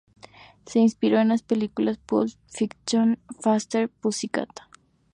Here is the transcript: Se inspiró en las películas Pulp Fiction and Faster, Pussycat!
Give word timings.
Se 0.65 0.79
inspiró 0.79 1.19
en 1.19 1.27
las 1.29 1.43
películas 1.43 1.99
Pulp 1.99 2.33
Fiction 2.47 3.19
and 3.27 3.39
Faster, 3.39 3.87
Pussycat! 3.87 4.49